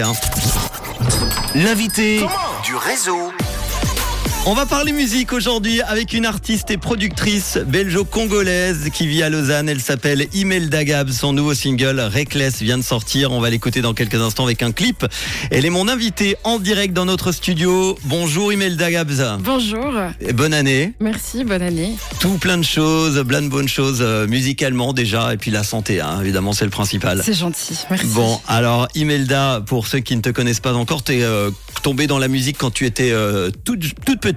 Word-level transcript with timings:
Hein. 0.00 0.12
L'invité 1.54 2.26
du 2.64 2.76
réseau. 2.76 3.31
On 4.44 4.54
va 4.54 4.66
parler 4.66 4.90
musique 4.90 5.32
aujourd'hui 5.32 5.82
avec 5.82 6.12
une 6.14 6.26
artiste 6.26 6.72
et 6.72 6.76
productrice 6.76 7.58
belgeo-congolaise 7.58 8.90
qui 8.92 9.06
vit 9.06 9.22
à 9.22 9.30
Lausanne. 9.30 9.68
Elle 9.68 9.80
s'appelle 9.80 10.26
Imelda 10.34 10.82
Gab. 10.82 11.10
Son 11.10 11.32
nouveau 11.32 11.54
single 11.54 12.00
Reckless 12.00 12.60
vient 12.60 12.76
de 12.76 12.82
sortir. 12.82 13.30
On 13.30 13.38
va 13.38 13.50
l'écouter 13.50 13.82
dans 13.82 13.94
quelques 13.94 14.16
instants 14.16 14.42
avec 14.44 14.64
un 14.64 14.72
clip. 14.72 15.06
Elle 15.52 15.64
est 15.64 15.70
mon 15.70 15.86
invitée 15.86 16.34
en 16.42 16.58
direct 16.58 16.92
dans 16.92 17.04
notre 17.04 17.30
studio. 17.30 17.96
Bonjour 18.02 18.52
Imelda 18.52 18.90
Gabs. 18.90 19.38
Bonjour. 19.38 19.92
Et 20.20 20.32
bonne 20.32 20.54
année. 20.54 20.92
Merci, 20.98 21.44
bonne 21.44 21.62
année. 21.62 21.92
Tout 22.18 22.36
plein 22.38 22.58
de 22.58 22.64
choses, 22.64 23.22
plein 23.24 23.42
de 23.42 23.48
bonnes 23.48 23.68
choses 23.68 24.00
euh, 24.00 24.26
musicalement 24.26 24.92
déjà 24.92 25.32
et 25.32 25.36
puis 25.36 25.52
la 25.52 25.62
santé 25.62 26.00
hein, 26.00 26.18
évidemment 26.20 26.52
c'est 26.52 26.64
le 26.64 26.72
principal. 26.72 27.22
C'est 27.24 27.32
gentil, 27.34 27.78
merci. 27.90 28.06
Bon, 28.08 28.40
alors 28.48 28.88
Imelda, 28.96 29.62
pour 29.64 29.86
ceux 29.86 30.00
qui 30.00 30.16
ne 30.16 30.20
te 30.20 30.30
connaissent 30.30 30.58
pas 30.58 30.74
encore, 30.74 31.04
tu 31.04 31.12
es 31.12 31.22
euh, 31.22 31.52
tombée 31.84 32.08
dans 32.08 32.18
la 32.18 32.26
musique 32.26 32.58
quand 32.58 32.72
tu 32.72 32.86
étais 32.86 33.12
euh, 33.12 33.52
toute, 33.64 33.82
toute 34.04 34.20
petite. 34.20 34.31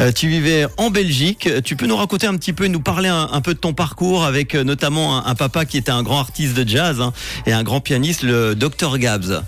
Euh, 0.00 0.12
tu 0.12 0.28
vivais 0.28 0.66
en 0.76 0.90
Belgique. 0.90 1.48
Tu 1.64 1.76
peux 1.76 1.86
nous 1.86 1.96
raconter 1.96 2.26
un 2.26 2.36
petit 2.36 2.52
peu, 2.52 2.66
nous 2.66 2.80
parler 2.80 3.08
un, 3.08 3.40
peu 3.40 3.54
de 3.54 3.58
ton 3.58 3.72
parcours 3.72 4.24
avec 4.24 4.54
euh, 4.54 4.64
notamment 4.64 5.24
un, 5.26 5.34
papa 5.34 5.64
qui 5.64 5.76
était 5.76 5.90
un 5.90 6.02
grand 6.02 6.20
artiste 6.20 6.54
de 6.54 6.68
jazz 6.68 7.00
hein, 7.00 7.12
et 7.46 7.52
un 7.52 7.62
grand 7.62 7.80
pianiste, 7.80 8.22
le 8.22 8.54
Dr 8.54 8.98
Gabs. 8.98 9.42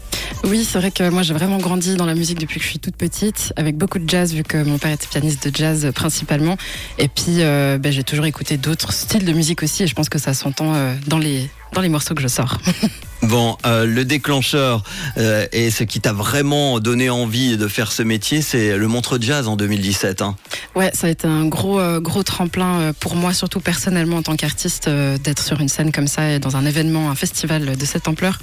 Oui, 0.44 0.64
c'est 0.64 0.78
vrai 0.78 0.90
que 0.90 1.08
moi 1.08 1.22
j'ai 1.22 1.34
vraiment 1.34 1.58
grandi 1.58 1.96
dans 1.96 2.06
la 2.06 2.14
musique 2.14 2.38
depuis 2.38 2.58
que 2.58 2.64
je 2.64 2.70
suis 2.70 2.78
toute 2.78 2.96
petite, 2.96 3.52
avec 3.56 3.76
beaucoup 3.76 3.98
de 3.98 4.08
jazz 4.08 4.32
vu 4.32 4.42
que 4.42 4.62
mon 4.62 4.78
père 4.78 4.92
était 4.92 5.06
pianiste 5.06 5.48
de 5.48 5.56
jazz 5.56 5.84
euh, 5.84 5.92
principalement. 5.92 6.56
Et 6.98 7.08
puis 7.08 7.42
euh, 7.42 7.78
ben, 7.78 7.92
j'ai 7.92 8.04
toujours 8.04 8.26
écouté 8.26 8.56
d'autres 8.56 8.92
styles 8.92 9.24
de 9.24 9.32
musique 9.32 9.62
aussi 9.62 9.82
et 9.82 9.86
je 9.86 9.94
pense 9.94 10.08
que 10.08 10.18
ça 10.18 10.34
s'entend 10.34 10.74
euh, 10.74 10.94
dans 11.06 11.18
les 11.18 11.48
dans 11.72 11.80
les 11.80 11.88
morceaux 11.88 12.14
que 12.14 12.22
je 12.22 12.28
sors. 12.28 12.58
Bon, 13.22 13.56
euh, 13.64 13.86
le 13.86 14.04
déclencheur 14.04 14.82
euh, 15.16 15.46
et 15.50 15.70
ce 15.70 15.84
qui 15.84 16.00
t'a 16.00 16.12
vraiment 16.12 16.78
donné 16.80 17.10
envie 17.10 17.56
de 17.56 17.66
faire 17.66 17.90
ce 17.90 18.02
métier, 18.02 18.42
c'est 18.42 18.76
le 18.76 18.86
Montre 18.88 19.18
Jazz 19.20 19.48
en 19.48 19.56
2017. 19.56 20.22
Hein. 20.22 20.36
Ouais, 20.74 20.90
ça 20.94 21.06
a 21.06 21.10
été 21.10 21.26
un 21.26 21.46
gros 21.46 21.80
euh, 21.80 21.98
gros 21.98 22.22
tremplin 22.22 22.92
pour 23.00 23.16
moi, 23.16 23.32
surtout 23.32 23.58
personnellement 23.60 24.18
en 24.18 24.22
tant 24.22 24.36
qu'artiste, 24.36 24.88
d'être 24.88 25.42
sur 25.42 25.60
une 25.60 25.68
scène 25.68 25.92
comme 25.92 26.06
ça 26.06 26.30
et 26.30 26.38
dans 26.38 26.56
un 26.56 26.66
événement, 26.66 27.10
un 27.10 27.14
festival 27.14 27.76
de 27.76 27.84
cette 27.84 28.06
ampleur. 28.06 28.38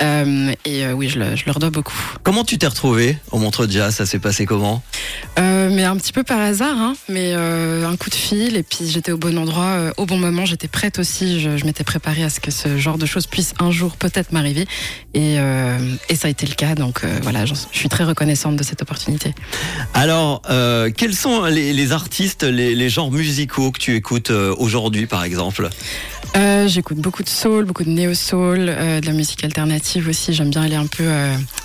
Et 0.00 0.86
oui, 0.92 1.08
je, 1.08 1.18
le- 1.18 1.36
je 1.36 1.44
leur 1.46 1.58
dois 1.58 1.70
beaucoup. 1.70 1.92
Comment 2.22 2.44
tu 2.44 2.58
t'es 2.58 2.66
retrouvé 2.66 3.18
au 3.32 3.38
Montre 3.38 3.66
Jazz? 3.68 3.94
Ça 3.94 4.06
s'est 4.06 4.18
passé 4.18 4.46
comment? 4.46 4.82
Mais 5.38 5.84
un 5.84 5.96
petit 5.96 6.12
peu 6.12 6.22
par 6.22 6.38
hasard, 6.40 6.76
hein, 6.78 6.94
mais 7.08 7.32
un 7.34 7.96
coup 7.96 8.08
de 8.10 8.14
fil 8.14 8.56
et 8.56 8.62
puis 8.62 8.88
j'étais 8.88 9.12
au 9.12 9.18
bon 9.18 9.36
endroit, 9.36 9.92
au 9.96 10.06
bon 10.06 10.16
moment, 10.18 10.44
j'étais 10.46 10.68
prête 10.68 10.98
aussi, 10.98 11.40
je, 11.40 11.56
je 11.56 11.64
m'étais 11.64 11.84
préparée 11.84 12.24
à 12.24 12.30
ce 12.30 12.40
que 12.40 12.50
ce 12.50 12.78
genre 12.78 12.98
de 12.98 13.06
choses 13.06 13.26
puisse 13.26 13.54
un 13.58 13.70
jour 13.70 13.96
peut-être 13.96 14.21
m'arriver. 14.30 14.66
Et, 15.14 15.36
euh, 15.38 15.78
et 16.08 16.14
ça 16.14 16.28
a 16.28 16.30
été 16.30 16.46
le 16.46 16.54
cas, 16.54 16.76
donc 16.76 17.02
euh, 17.02 17.18
voilà, 17.22 17.44
je 17.46 17.54
suis 17.72 17.88
très 17.88 18.04
reconnaissante 18.04 18.56
de 18.56 18.62
cette 18.62 18.82
opportunité. 18.82 19.34
Alors, 19.94 20.42
euh, 20.50 20.90
quels 20.96 21.16
sont 21.16 21.44
les, 21.46 21.72
les 21.72 21.92
artistes, 21.92 22.44
les, 22.44 22.76
les 22.76 22.88
genres 22.88 23.10
musicaux 23.10 23.72
que 23.72 23.80
tu 23.80 23.96
écoutes 23.96 24.30
aujourd'hui, 24.30 25.06
par 25.06 25.24
exemple? 25.24 25.68
J'écoute 26.66 26.98
beaucoup 26.98 27.22
de 27.22 27.28
soul, 27.28 27.64
beaucoup 27.64 27.84
de 27.84 27.90
néo-soul, 27.90 28.66
de 28.66 29.06
la 29.06 29.12
musique 29.12 29.42
alternative 29.44 30.08
aussi, 30.08 30.32
j'aime 30.32 30.50
bien 30.50 30.62
aller 30.62 30.76
un 30.76 30.86
peu 30.86 31.04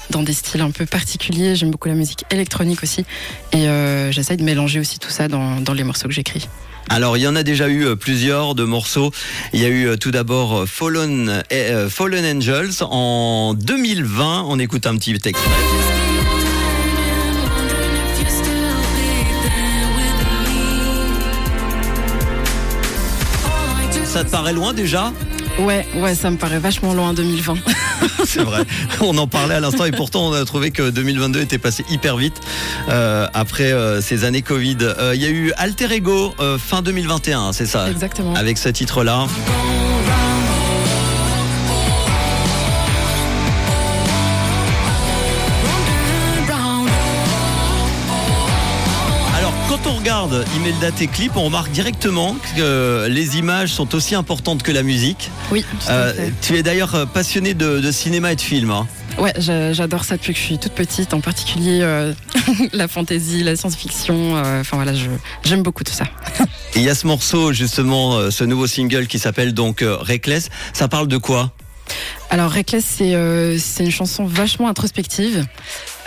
dans 0.09 0.23
des 0.23 0.33
styles 0.33 0.61
un 0.61 0.72
peu 0.72 0.85
particuliers, 0.85 1.55
j'aime 1.55 1.72
beaucoup 1.72 1.88
la 1.88 1.94
musique 1.94 2.23
électronique 2.31 2.83
aussi. 2.83 3.05
Et 3.53 3.67
j'essaye 4.11 4.38
de 4.38 4.44
mélanger 4.44 4.80
aussi 4.80 5.00
tout 5.00 5.11
ça 5.11 5.28
dans, 5.28 5.61
dans 5.61 5.73
les 5.73 5.83
morceaux 5.83 6.08
que 6.08 6.13
j'écris. 6.13 6.50
Alors, 6.89 7.17
il 7.17 7.21
y 7.21 7.27
en 7.27 7.35
a 7.35 7.43
déjà 7.43 7.67
eu 7.67 7.85
euh, 7.85 7.95
plusieurs 7.95 8.55
de 8.55 8.63
morceaux. 8.63 9.11
Il 9.53 9.61
y 9.61 9.66
a 9.66 9.69
eu 9.69 9.88
euh, 9.88 9.97
tout 9.97 10.11
d'abord 10.11 10.61
euh, 10.61 10.66
Fallen, 10.66 11.44
Angels 12.25 12.81
en 12.81 13.53
2020. 13.53 14.45
On 14.47 14.59
écoute 14.59 14.88
un 14.88 14.95
petit 14.97 15.11
extrait. 15.11 16.06
Ça 24.17 24.23
te 24.23 24.31
paraît 24.31 24.53
loin 24.53 24.73
déjà 24.73 25.13
Ouais, 25.59 25.85
ouais, 25.97 26.16
ça 26.16 26.31
me 26.31 26.38
paraît 26.38 26.57
vachement 26.57 26.95
loin 26.95 27.13
2020. 27.13 27.53
C'est 28.25 28.41
vrai. 28.41 28.63
On 29.00 29.16
en 29.19 29.28
parlait 29.28 29.53
à 29.53 29.59
l'instant 29.59 29.85
et 29.85 29.91
pourtant 29.91 30.29
on 30.29 30.33
a 30.33 30.44
trouvé 30.44 30.72
que 30.72 30.89
2022 30.89 31.39
était 31.41 31.59
passé 31.59 31.85
hyper 31.88 32.17
vite 32.17 32.41
euh, 32.89 33.27
après 33.35 33.72
euh, 33.72 34.01
ces 34.01 34.23
années 34.23 34.41
Covid. 34.41 34.77
Euh, 34.81 35.13
Il 35.13 35.22
y 35.22 35.27
a 35.27 35.29
eu 35.29 35.51
Alter 35.57 35.94
Ego 35.94 36.33
fin 36.57 36.81
2021, 36.81 37.53
c'est 37.53 37.67
ça 37.67 37.91
Exactement. 37.91 38.33
Avec 38.33 38.57
ce 38.57 38.69
titre-là. 38.69 39.27
On 49.88 49.96
regarde 49.98 50.46
Imelda 50.58 50.92
tes 50.92 51.08
clips, 51.08 51.36
on 51.36 51.44
remarque 51.46 51.72
directement 51.72 52.36
que 52.56 53.08
les 53.09 53.38
images 53.38 53.70
sont 53.74 53.94
aussi 53.96 54.16
importantes 54.16 54.64
que 54.64 54.72
la 54.72 54.84
musique. 54.84 55.30
Oui, 55.52 55.64
Euh, 55.90 56.30
tu 56.42 56.56
es 56.58 56.64
d'ailleurs 56.64 56.96
euh, 56.96 57.06
passionné 57.06 57.53
de, 57.53 57.80
de 57.80 57.92
cinéma 57.92 58.31
et 58.31 58.36
de 58.36 58.42
film. 58.42 58.72
hein. 58.72 58.88
Ouais, 59.18 59.34
j'a- 59.38 59.74
j'adore 59.74 60.03
ça 60.03 60.16
depuis 60.18 60.34
que 60.34 60.40
je 60.40 60.44
suis 60.46 60.58
toute 60.59 60.74
petite, 60.74 61.14
en 61.14 61.22
particulier 61.22 61.80
euh, 61.81 62.14
la 62.74 62.88
fantasy, 62.88 63.44
la 63.44 63.56
science-fiction. 63.56 64.36
euh, 64.38 64.62
Enfin 64.62 64.78
voilà, 64.78 64.94
j'aime 65.44 65.64
beaucoup 65.64 65.84
tout 65.84 65.94
ça. 65.94 66.06
Il 66.75 66.84
y 66.84 66.90
a 66.90 66.96
ce 66.96 67.08
morceau, 67.08 67.52
justement, 67.54 68.16
euh, 68.18 68.30
ce 68.31 68.44
nouveau 68.44 68.68
single 68.68 69.08
qui 69.08 69.18
s'appelle 69.19 69.54
donc 69.54 69.81
euh, 69.81 69.96
Reckless. 69.98 70.50
Ça 70.74 70.88
parle 70.88 71.08
de 71.08 71.18
quoi? 71.18 71.52
Alors 72.30 72.52
Reckless, 72.52 72.84
c'est 72.86 73.16
euh, 73.16 73.58
c'est 73.58 73.86
une 73.86 73.92
chanson 73.92 74.25
vachement 74.25 74.68
introspective, 74.68 75.46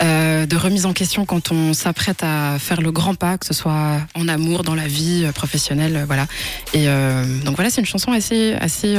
euh, 0.01 0.45
de 0.45 0.55
remise 0.55 0.85
en 0.85 0.93
question 0.93 1.25
quand 1.25 1.51
on 1.51 1.73
s'apprête 1.73 2.23
à 2.23 2.57
faire 2.59 2.81
le 2.81 2.91
grand 2.91 3.13
pas, 3.15 3.37
que 3.37 3.45
ce 3.45 3.53
soit 3.53 4.01
en 4.15 4.27
amour, 4.27 4.63
dans 4.63 4.75
la 4.75 4.87
vie 4.87 5.23
euh, 5.25 5.31
professionnelle, 5.31 5.95
euh, 5.95 6.05
voilà. 6.05 6.25
Et 6.73 6.87
euh, 6.87 7.25
donc 7.43 7.55
voilà, 7.55 7.69
c'est 7.69 7.81
une 7.81 7.87
chanson 7.87 8.11
assez, 8.11 8.53
assez, 8.53 8.95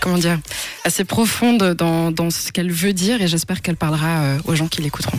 comment 0.00 0.18
dire, 0.18 0.38
assez 0.84 1.04
profonde 1.04 1.74
dans, 1.74 2.10
dans 2.10 2.30
ce 2.30 2.52
qu'elle 2.52 2.70
veut 2.70 2.92
dire, 2.92 3.20
et 3.22 3.28
j'espère 3.28 3.62
qu'elle 3.62 3.76
parlera 3.76 4.20
euh, 4.20 4.38
aux 4.44 4.54
gens 4.54 4.68
qui 4.68 4.82
l'écouteront. 4.82 5.18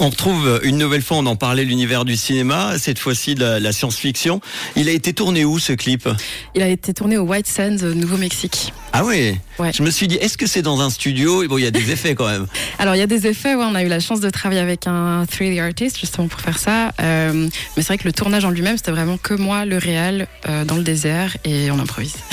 On 0.00 0.10
retrouve 0.10 0.46
euh, 0.46 0.58
une 0.62 0.78
nouvelle 0.78 1.02
fois, 1.02 1.18
on 1.18 1.26
en 1.26 1.36
parlait, 1.36 1.64
l'univers 1.64 2.04
du 2.04 2.16
cinéma, 2.16 2.78
cette 2.78 2.98
fois-ci 2.98 3.34
de 3.34 3.40
la, 3.40 3.60
la 3.60 3.72
science-fiction. 3.72 4.40
Il 4.76 4.88
a 4.88 4.92
été 4.92 5.12
tourné 5.12 5.44
où 5.44 5.58
ce 5.58 5.72
clip? 5.72 6.08
Il 6.54 6.62
a 6.62 6.68
été 6.68 6.92
tourné 6.94 7.16
au 7.16 7.22
White 7.22 7.46
Sands, 7.46 7.82
au 7.82 7.94
Nouveau-Mexique. 7.94 8.72
Ah 8.92 9.04
oui? 9.04 9.36
Ouais. 9.58 9.72
Je 9.72 9.82
me 9.82 9.90
suis 9.90 10.08
dit, 10.08 10.16
est-ce 10.16 10.38
que 10.38 10.46
c'est 10.46 10.62
dans 10.62 10.80
un 10.80 10.90
studio? 10.90 11.42
Et 11.42 11.48
bon, 11.48 11.58
il 11.58 11.64
y 11.64 11.66
a 11.66 11.70
des 11.70 11.90
effets 11.90 12.14
quand 12.14 12.28
même. 12.28 12.46
Alors 12.78 12.94
il 12.94 12.98
y 12.98 13.02
a 13.02 13.06
des 13.06 13.26
effets, 13.26 13.54
ouais, 13.54 13.64
on 13.64 13.74
a 13.74 13.82
eu 13.82 13.88
la 13.88 14.00
chance 14.00 14.20
de 14.20 14.30
travailler 14.30 14.60
avec 14.60 14.86
un 14.86 15.24
3D 15.24 15.60
artist 15.60 15.98
justement 15.98 16.28
pour 16.28 16.40
faire 16.40 16.58
ça. 16.58 16.92
Euh, 17.00 17.32
mais 17.76 17.82
c'est 17.82 17.88
vrai 17.88 17.98
que 17.98 18.04
le 18.04 18.12
tournage 18.12 18.44
en 18.44 18.50
lui-même, 18.50 18.76
c'était 18.76 18.90
vraiment 18.90 19.16
que 19.16 19.34
moi, 19.34 19.64
le 19.64 19.78
réel, 19.78 20.26
euh, 20.48 20.64
dans 20.64 20.76
le 20.76 20.82
désert 20.82 21.36
et 21.44 21.70
on 21.70 21.78
improvise. 21.78 22.16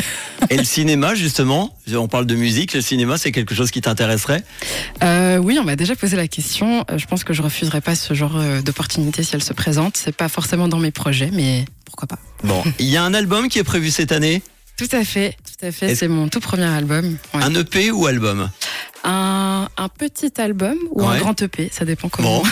Et 0.51 0.57
le 0.57 0.65
cinéma, 0.65 1.15
justement, 1.15 1.73
on 1.93 2.09
parle 2.09 2.25
de 2.25 2.35
musique, 2.35 2.73
le 2.73 2.81
cinéma, 2.81 3.17
c'est 3.17 3.31
quelque 3.31 3.55
chose 3.55 3.71
qui 3.71 3.79
t'intéresserait? 3.79 4.43
Euh, 5.01 5.37
oui, 5.37 5.57
on 5.57 5.63
m'a 5.63 5.77
déjà 5.77 5.95
posé 5.95 6.17
la 6.17 6.27
question. 6.27 6.83
Euh, 6.91 6.97
Je 6.97 7.05
pense 7.05 7.23
que 7.23 7.31
je 7.33 7.41
refuserai 7.41 7.79
pas 7.79 7.95
ce 7.95 8.13
genre 8.13 8.35
euh, 8.35 8.61
d'opportunité 8.61 9.23
si 9.23 9.33
elle 9.33 9.43
se 9.43 9.53
présente. 9.53 9.95
C'est 9.95 10.13
pas 10.13 10.27
forcément 10.27 10.67
dans 10.67 10.79
mes 10.79 10.91
projets, 10.91 11.29
mais 11.31 11.63
pourquoi 11.85 12.09
pas. 12.09 12.19
Bon, 12.43 12.61
il 12.79 12.87
y 12.87 12.97
a 12.97 13.03
un 13.03 13.13
album 13.13 13.47
qui 13.47 13.59
est 13.59 13.63
prévu 13.63 13.91
cette 13.91 14.11
année? 14.11 14.41
Tout 14.75 14.89
à 14.91 15.05
fait, 15.05 15.37
tout 15.45 15.65
à 15.65 15.71
fait. 15.71 15.95
C'est 15.95 16.09
mon 16.09 16.27
tout 16.27 16.41
premier 16.41 16.65
album. 16.65 17.17
Ouais. 17.33 17.43
Un 17.43 17.55
EP 17.55 17.89
ou 17.91 18.07
album? 18.07 18.49
Un, 19.03 19.67
un 19.77 19.87
petit 19.89 20.31
album 20.39 20.75
ou 20.91 21.03
un 21.07 21.17
grand 21.17 21.41
EP, 21.41 21.69
ça 21.71 21.85
dépend 21.85 22.07
comment. 22.09 22.41
Bon. 22.41 22.43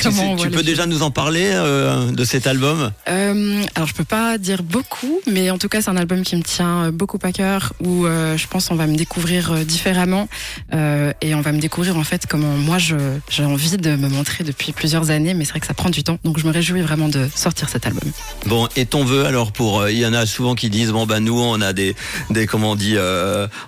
Tu, 0.00 0.04
comment 0.08 0.16
sais- 0.22 0.28
on 0.28 0.36
tu 0.36 0.42
voit 0.42 0.46
peux 0.48 0.56
choses. 0.58 0.64
déjà 0.64 0.86
nous 0.86 1.02
en 1.02 1.10
parler 1.10 1.50
euh, 1.52 2.10
de 2.10 2.24
cet 2.24 2.46
album? 2.46 2.90
Euh, 3.08 3.62
alors 3.74 3.86
je 3.86 3.92
peux 3.94 4.04
pas 4.04 4.38
dire 4.38 4.62
beaucoup, 4.62 5.20
mais 5.26 5.50
en 5.50 5.58
tout 5.58 5.68
cas 5.68 5.82
c'est 5.82 5.90
un 5.90 5.96
album 5.98 6.22
qui 6.22 6.36
me 6.36 6.42
tient 6.42 6.84
euh, 6.84 6.90
beaucoup 6.90 7.18
à 7.22 7.32
cœur, 7.32 7.74
où 7.84 8.06
euh, 8.06 8.36
je 8.38 8.46
pense 8.46 8.70
on 8.70 8.76
va 8.76 8.86
me 8.86 8.96
découvrir 8.96 9.52
différemment 9.66 10.26
et 10.72 11.34
on 11.34 11.40
va 11.42 11.52
me 11.52 11.58
découvrir 11.60 11.96
en 11.98 12.04
fait 12.04 12.26
comment 12.26 12.54
moi 12.56 12.78
j'ai 12.78 13.44
envie 13.44 13.76
de 13.76 13.96
me 13.96 14.08
montrer 14.08 14.42
depuis 14.44 14.72
plusieurs 14.72 15.10
années, 15.10 15.34
mais 15.34 15.44
c'est 15.44 15.50
vrai 15.50 15.60
que 15.60 15.66
ça 15.66 15.74
prend 15.74 15.90
du 15.90 16.02
temps, 16.02 16.18
donc 16.24 16.38
je 16.38 16.46
me 16.46 16.52
réjouis 16.52 16.80
vraiment 16.82 17.08
de 17.08 17.28
sortir 17.34 17.68
cet 17.68 17.86
album. 17.86 18.10
Bon, 18.46 18.68
et 18.76 18.86
ton 18.86 19.04
vœu 19.04 19.26
alors 19.26 19.52
pour 19.52 19.86
il 19.88 19.98
y 19.98 20.06
en 20.06 20.14
a 20.14 20.24
souvent 20.24 20.54
qui 20.54 20.70
disent 20.70 20.92
bon 20.92 21.04
bah 21.06 21.20
nous 21.20 21.38
on 21.38 21.60
a 21.60 21.72
des 21.74 21.94
des 22.30 22.46
comment 22.46 22.70
on 22.72 22.76
dit 22.76 22.96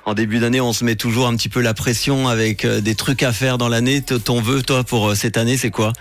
en 0.07 0.15
début 0.15 0.39
d'année 0.39 0.61
on 0.63 0.73
se 0.73 0.85
met 0.85 0.95
toujours 0.97 1.27
un 1.27 1.37
petit 1.37 1.49
peu 1.51 1.61
la 1.61 1.75
pression 1.75 2.12
avec 2.29 2.65
euh, 2.65 2.81
des 2.81 2.95
trucs 2.95 3.23
à 3.23 3.33
faire 3.33 3.59
dans 3.59 3.69
l'année. 3.69 4.03
Ton 4.03 4.41
vœu 4.41 4.63
toi 4.63 4.85
pour 4.85 5.11
euh, 5.11 5.15
cette 5.15 5.37
année 5.37 5.57
c'est 5.57 5.71
quoi? 5.71 5.93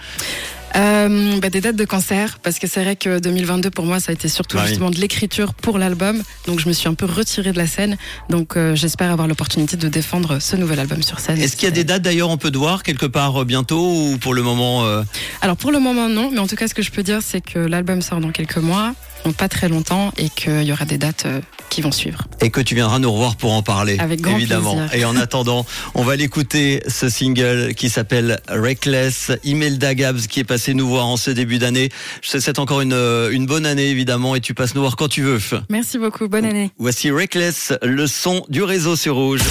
Euh, 0.75 1.37
bah, 1.39 1.49
des 1.49 1.59
dates 1.59 1.75
de 1.75 1.83
concert, 1.83 2.39
parce 2.41 2.57
que 2.57 2.67
c'est 2.67 2.81
vrai 2.81 2.95
que 2.95 3.19
2022 3.19 3.69
pour 3.71 3.85
moi 3.85 3.99
ça 3.99 4.11
a 4.11 4.13
été 4.13 4.29
surtout 4.29 4.55
Bah 4.55 4.63
oui. 4.63 4.69
justement 4.69 4.89
de 4.89 4.97
l'écriture 4.99 5.53
pour 5.53 5.77
l'album, 5.77 6.23
donc 6.47 6.59
je 6.61 6.67
me 6.69 6.73
suis 6.73 6.87
un 6.87 6.93
peu 6.93 7.05
retirée 7.05 7.51
de 7.51 7.57
la 7.57 7.67
scène, 7.67 7.97
donc 8.29 8.55
euh, 8.55 8.73
j'espère 8.73 9.11
avoir 9.11 9.27
l'opportunité 9.27 9.75
de 9.75 9.89
défendre 9.89 10.39
ce 10.39 10.55
nouvel 10.55 10.79
album 10.79 11.03
sur 11.03 11.19
scène. 11.19 11.41
Est-ce 11.41 11.57
qu'il 11.57 11.65
y 11.65 11.71
a 11.71 11.75
des 11.75 11.83
dates 11.83 12.03
d'ailleurs 12.03 12.29
on 12.29 12.37
peut 12.37 12.51
te 12.51 12.57
voir 12.57 12.83
quelque 12.83 13.05
part 13.05 13.43
bientôt 13.43 13.85
ou 13.85 14.17
pour 14.17 14.33
le 14.33 14.43
moment 14.43 14.85
euh, 14.85 15.03
Alors 15.41 15.57
pour 15.57 15.71
le 15.73 15.79
moment 15.79 16.07
non, 16.07 16.29
mais 16.31 16.39
en 16.39 16.47
tout 16.47 16.55
cas 16.55 16.69
ce 16.69 16.73
que 16.73 16.81
je 16.81 16.91
peux 16.91 17.03
dire 17.03 17.19
c'est 17.21 17.41
que 17.41 17.59
l'album 17.59 18.01
sort 18.01 18.21
dans 18.21 18.31
quelques 18.31 18.57
mois, 18.57 18.93
donc 19.25 19.35
pas 19.35 19.49
très 19.49 19.67
longtemps, 19.67 20.13
et 20.17 20.29
qu'il 20.29 20.63
y 20.63 20.71
aura 20.71 20.85
des 20.85 20.97
dates 20.97 21.25
qui 21.71 21.81
vont 21.81 21.91
suivre. 21.91 22.25
Et 22.41 22.51
que 22.51 22.62
tu 22.62 22.75
viendras 22.75 23.00
nous 23.00 23.12
revoir 23.12 23.35
pour 23.38 23.53
en 23.53 23.63
parler, 23.63 23.97
Avec 23.97 24.21
grand 24.21 24.35
évidemment. 24.38 24.75
plaisir. 24.75 24.94
Et 24.94 25.06
en 25.06 25.15
attendant, 25.15 25.65
on 25.95 26.03
va 26.03 26.15
l'écouter, 26.15 26.83
ce 26.88 27.09
single 27.09 27.73
qui 27.75 27.89
s'appelle 27.89 28.39
Reckless, 28.50 29.31
Imelda 29.44 29.95
Gabs, 29.95 30.19
qui 30.27 30.41
est 30.41 30.44
passé 30.44 30.73
nous 30.75 30.88
voir 30.88 31.07
en 31.07 31.18
ce 31.18 31.31
début 31.31 31.57
d'année. 31.57 31.89
Je 32.21 32.29
te 32.29 32.39
souhaite 32.39 32.59
encore 32.59 32.81
une, 32.81 32.94
une 33.31 33.45
bonne 33.47 33.65
année, 33.65 33.89
évidemment, 33.89 34.35
et 34.35 34.41
tu 34.41 34.53
passes 34.53 34.75
nous 34.75 34.81
voir 34.81 34.95
quand 34.97 35.07
tu 35.07 35.23
veux. 35.23 35.39
Merci 35.69 35.97
beaucoup, 35.97 36.27
bonne 36.27 36.45
année. 36.45 36.71
Voici 36.77 37.09
Reckless, 37.09 37.73
le 37.81 38.06
son 38.06 38.45
du 38.50 38.62
réseau 38.62 38.95
sur 38.95 39.15
Rouge. 39.15 39.41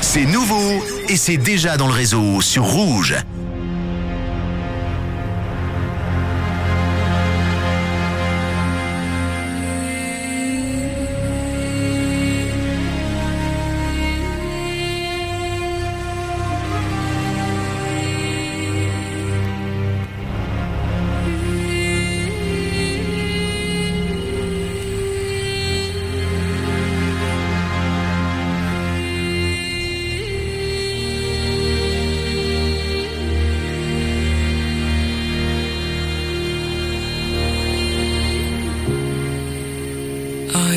C'est 0.00 0.26
nouveau 0.26 0.82
et 1.08 1.16
c'est 1.16 1.36
déjà 1.38 1.76
dans 1.76 1.86
le 1.86 1.92
réseau 1.94 2.40
sur 2.40 2.64
Rouge. 2.64 3.14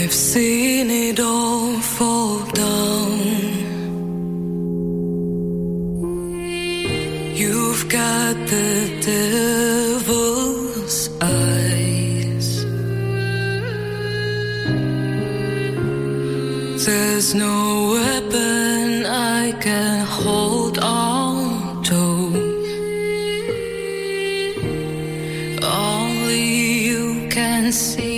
I've 0.08 0.14
seen 0.14 0.90
it 0.90 1.20
all 1.20 1.74
fall 1.82 2.40
down. 2.52 3.20
You've 7.36 7.90
got 7.90 8.36
the 8.54 8.70
devil's 9.12 11.10
eyes. 11.22 12.48
There's 16.86 17.36
no 17.36 17.92
weapon 17.96 19.06
I 19.06 19.52
can 19.60 20.06
hold 20.06 20.80
on 20.80 21.84
to. 21.84 22.04
Only 25.62 26.46
you 26.88 27.28
can 27.30 27.74
see 27.74 28.17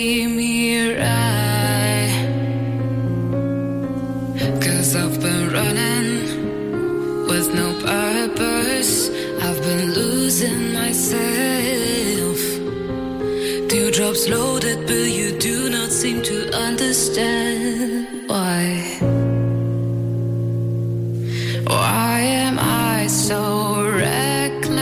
losing 10.29 10.73
myself. 10.73 12.39
Dewdrops 13.67 14.29
loaded, 14.29 14.85
but 14.85 15.07
you 15.17 15.31
do 15.39 15.71
not 15.71 15.91
seem 15.91 16.21
to 16.21 16.37
understand 16.67 18.29
why. 18.29 18.61
Why 21.65 22.19
am 22.45 22.59
I 22.59 23.07
so 23.07 23.41
reckless? 24.03 24.81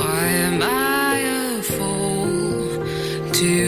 Why 0.00 0.24
am 0.48 0.62
I 0.62 1.14
a 1.40 1.62
fool 1.62 2.66
to 3.38 3.67